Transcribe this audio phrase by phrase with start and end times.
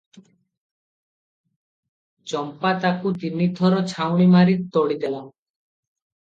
[2.31, 5.23] ଚମ୍ପା ତାକୁ ତିନିଥର ଛାଞ୍ଚୁଣୀ ମାରି ତଡ଼ିଦେଲା।